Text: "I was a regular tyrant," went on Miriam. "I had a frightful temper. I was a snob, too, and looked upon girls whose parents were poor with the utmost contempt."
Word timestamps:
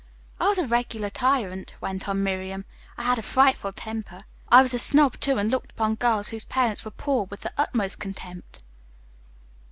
"I 0.39 0.47
was 0.47 0.57
a 0.57 0.65
regular 0.65 1.11
tyrant," 1.11 1.75
went 1.79 2.09
on 2.09 2.23
Miriam. 2.23 2.65
"I 2.97 3.03
had 3.03 3.19
a 3.19 3.21
frightful 3.21 3.71
temper. 3.71 4.17
I 4.49 4.63
was 4.63 4.73
a 4.73 4.79
snob, 4.79 5.19
too, 5.19 5.37
and 5.37 5.51
looked 5.51 5.73
upon 5.73 5.93
girls 5.93 6.29
whose 6.29 6.43
parents 6.43 6.83
were 6.83 6.89
poor 6.89 7.25
with 7.27 7.41
the 7.41 7.53
utmost 7.55 7.99
contempt." 7.99 8.63